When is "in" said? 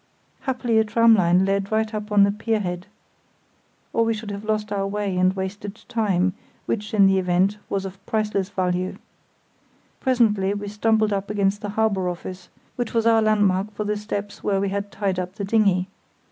6.91-7.05